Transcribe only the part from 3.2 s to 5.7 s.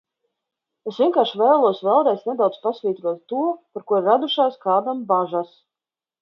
to, par ko ir radušās kādam bažas.